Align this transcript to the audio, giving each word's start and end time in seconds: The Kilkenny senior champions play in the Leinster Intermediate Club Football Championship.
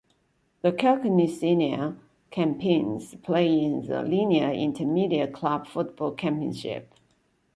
The 0.63 0.71
Kilkenny 0.71 1.27
senior 1.27 1.95
champions 2.31 3.13
play 3.21 3.63
in 3.63 3.85
the 3.85 4.01
Leinster 4.01 4.51
Intermediate 4.51 5.31
Club 5.31 5.67
Football 5.67 6.15
Championship. 6.15 6.91